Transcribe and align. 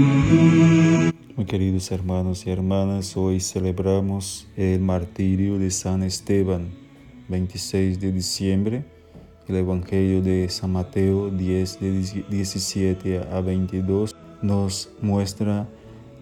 Muy 0.00 1.44
queridos 1.46 1.92
hermanos 1.92 2.46
y 2.46 2.50
hermanas, 2.50 3.18
hoy 3.18 3.38
celebramos 3.38 4.48
el 4.56 4.80
martirio 4.80 5.58
de 5.58 5.70
San 5.70 6.02
Esteban, 6.02 6.70
26 7.28 8.00
de 8.00 8.10
diciembre. 8.10 8.84
El 9.46 9.56
Evangelio 9.56 10.22
de 10.22 10.48
San 10.48 10.72
Mateo 10.72 11.28
10, 11.28 11.80
de 11.80 12.24
17 12.30 13.18
a 13.30 13.42
22 13.42 14.16
nos 14.40 14.88
muestra 15.02 15.68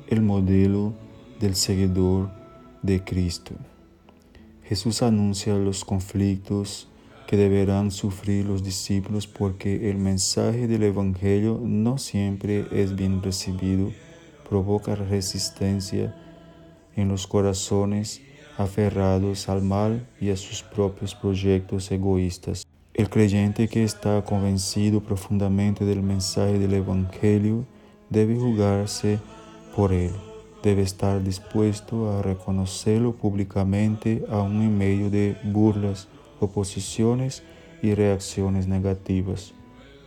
el 0.08 0.22
modelo 0.22 0.92
del 1.38 1.54
seguidor 1.54 2.30
de 2.82 3.04
Cristo. 3.04 3.52
Jesús 4.64 5.02
anuncia 5.02 5.54
los 5.54 5.84
conflictos 5.84 6.88
que 7.28 7.36
deberán 7.36 7.90
sufrir 7.90 8.46
los 8.46 8.64
discípulos 8.64 9.26
porque 9.26 9.90
el 9.90 9.98
mensaje 9.98 10.66
del 10.66 10.84
Evangelio 10.84 11.60
no 11.62 11.98
siempre 11.98 12.64
es 12.72 12.96
bien 12.96 13.22
recibido, 13.22 13.92
provoca 14.48 14.94
resistencia 14.94 16.16
en 16.96 17.08
los 17.08 17.26
corazones 17.26 18.22
aferrados 18.56 19.50
al 19.50 19.60
mal 19.60 20.08
y 20.18 20.30
a 20.30 20.38
sus 20.38 20.62
propios 20.62 21.14
proyectos 21.14 21.92
egoístas. 21.92 22.66
El 22.94 23.10
creyente 23.10 23.68
que 23.68 23.84
está 23.84 24.24
convencido 24.24 25.02
profundamente 25.02 25.84
del 25.84 26.02
mensaje 26.02 26.58
del 26.58 26.72
Evangelio 26.72 27.66
debe 28.08 28.36
jugarse 28.36 29.18
por 29.76 29.92
él, 29.92 30.12
debe 30.62 30.80
estar 30.80 31.22
dispuesto 31.22 32.10
a 32.10 32.22
reconocerlo 32.22 33.14
públicamente 33.14 34.24
aún 34.30 34.62
en 34.62 34.78
medio 34.78 35.10
de 35.10 35.36
burlas, 35.44 36.08
oposiciones 36.40 37.42
y 37.82 37.94
reacciones 37.94 38.66
negativas. 38.66 39.54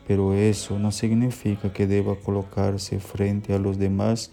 Pero 0.07 0.33
eso 0.33 0.79
no 0.79 0.91
significa 0.91 1.71
que 1.71 1.87
deba 1.87 2.15
colocarse 2.15 2.99
frente 2.99 3.53
a 3.53 3.59
los 3.59 3.77
demás 3.77 4.31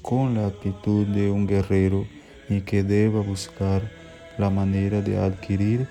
con 0.00 0.34
la 0.34 0.46
actitud 0.46 1.06
de 1.06 1.30
un 1.30 1.46
guerrero 1.46 2.06
y 2.48 2.62
que 2.62 2.82
deba 2.82 3.20
buscar 3.20 3.90
la 4.38 4.50
manera 4.50 5.00
de 5.00 5.18
adquirir 5.18 5.86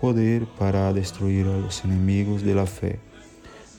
poder 0.00 0.46
para 0.58 0.92
destruir 0.92 1.46
a 1.46 1.56
los 1.56 1.84
enemigos 1.84 2.42
de 2.42 2.54
la 2.54 2.66
fe. 2.66 2.98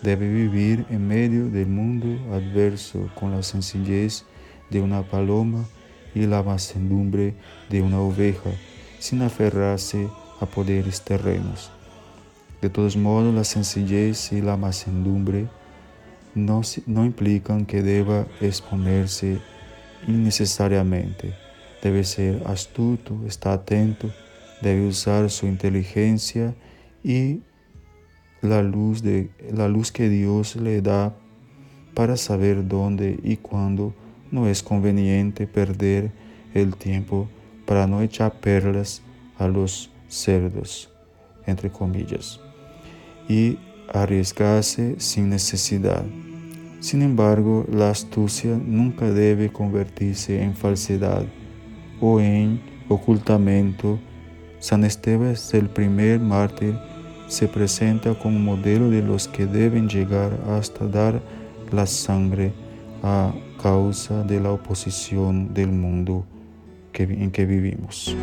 Debe 0.02 0.28
vivir 0.28 0.86
en 0.90 1.08
medio 1.08 1.50
del 1.50 1.68
mundo 1.68 2.08
adverso 2.34 3.10
con 3.16 3.32
la 3.32 3.44
sencillez 3.44 4.26
de 4.70 4.82
una 4.82 5.04
paloma 5.04 5.66
y 6.14 6.26
la 6.26 6.42
mansedumbre 6.42 7.36
de 7.70 7.82
una 7.82 8.00
oveja, 8.00 8.52
sin 9.00 9.22
aferrarse 9.22 10.08
a 10.08 10.25
poderes 10.46 11.02
terrenos. 11.02 11.72
De 12.62 12.70
todos 12.70 12.98
modos, 12.98 13.34
la 13.34 13.44
sencillez 13.44 14.32
y 14.32 14.42
la 14.42 14.58
mansedumbre 14.58 15.48
no, 16.34 16.62
no 16.86 17.06
implican 17.06 17.66
que 17.66 17.82
deba 17.82 18.26
exponerse 18.42 19.40
innecesariamente. 20.08 21.34
Debe 21.82 22.04
ser 22.04 22.44
astuto, 22.46 23.20
está 23.26 23.54
atento, 23.54 24.12
debe 24.62 24.88
usar 24.88 25.30
su 25.30 25.48
inteligencia 25.48 26.56
y 27.04 27.42
la 28.42 28.62
luz, 28.62 29.02
de, 29.02 29.30
la 29.52 29.68
luz 29.68 29.92
que 29.92 30.10
Dios 30.10 30.56
le 30.56 30.82
da 30.82 31.16
para 31.94 32.18
saber 32.18 32.68
dónde 32.68 33.20
y 33.24 33.38
cuándo 33.38 33.94
no 34.32 34.48
es 34.48 34.64
conveniente 34.64 35.48
perder 35.48 36.12
el 36.54 36.76
tiempo 36.76 37.30
para 37.66 37.88
no 37.88 38.02
echar 38.02 38.40
perlas 38.40 39.02
a 39.38 39.48
los 39.48 39.90
cerdos, 40.08 40.90
entre 41.46 41.70
comillas, 41.70 42.40
y 43.28 43.58
arriesgarse 43.94 44.96
sin 45.00 45.30
necesidad. 45.30 46.04
Sin 46.80 47.02
embargo, 47.02 47.66
la 47.72 47.90
astucia 47.90 48.56
nunca 48.56 49.10
debe 49.10 49.52
convertirse 49.52 50.42
en 50.42 50.56
falsedad 50.56 51.24
o 52.00 52.20
en 52.20 52.62
ocultamiento. 52.90 54.00
San 54.60 54.84
Esteban 54.84 55.30
es 55.30 55.54
el 55.54 55.70
primer 55.70 56.20
mártir, 56.20 56.78
se 57.28 57.48
presenta 57.48 58.14
como 58.14 58.40
modelo 58.40 58.90
de 58.90 59.02
los 59.02 59.28
que 59.28 59.46
deben 59.46 59.90
llegar 59.90 60.40
hasta 60.50 60.86
dar 60.86 61.22
la 61.72 61.88
sangre 61.88 62.54
a 63.02 63.34
causa 63.62 64.24
de 64.24 64.40
la 64.40 64.52
oposición 64.52 65.54
del 65.54 65.72
mundo 65.72 66.26
en 66.94 67.32
que 67.32 67.46
vivimos. 67.46 68.16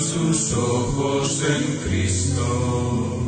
Sus 0.00 0.54
ojos 0.54 1.42
en 1.46 1.76
Cristo 1.84 3.20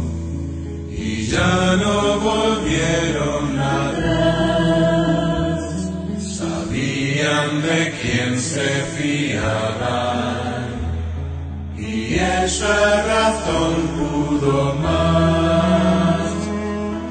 y 0.90 1.26
ya 1.26 1.76
no 1.76 2.18
volvieron 2.18 3.58
atrás. 3.60 4.80
Sabían 6.18 7.60
de 7.60 7.92
quién 8.00 8.40
se 8.40 8.68
fiaban 8.96 10.72
y 11.76 12.14
esa 12.14 13.02
razón 13.02 13.74
pudo 13.98 14.74
más. 14.76 16.22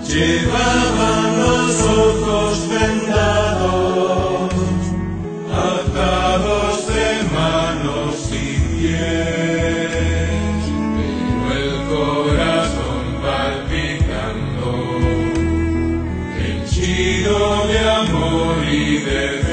Llevaban 0.07 1.39
los 1.39 1.81
ojos 1.83 2.40
henchido 16.91 17.67
de 17.67 17.79
amor 17.79 18.65
y 18.65 18.97
de. 18.97 19.50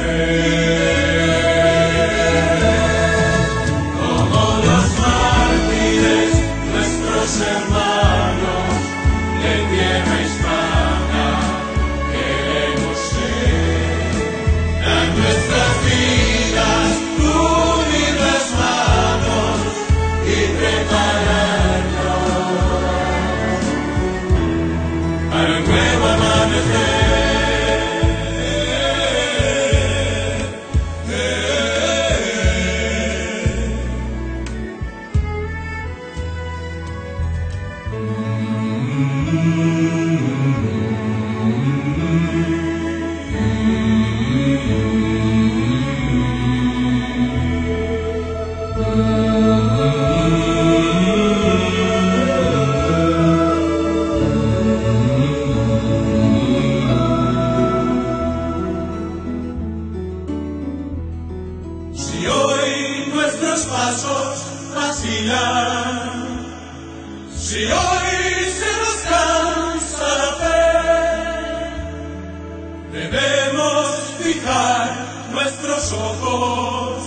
Fijar 74.19 74.91
nuestros 75.33 75.93
ojos 75.93 77.03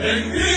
en 0.00 0.30
Cristo. 0.30 0.51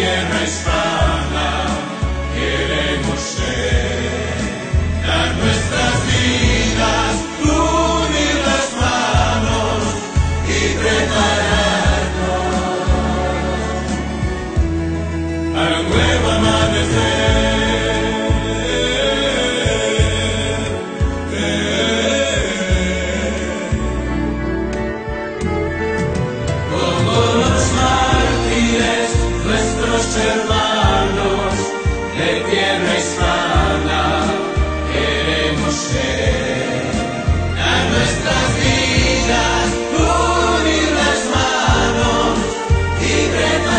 tierra 0.00 0.40
hispana. 0.40 1.46
A 35.70 35.78
nuestras 37.90 38.48
vidas, 38.58 39.68
unir 39.94 40.90
las 40.98 41.20
manos 41.30 42.34
y 43.00 43.14
preparamos. 43.30 43.70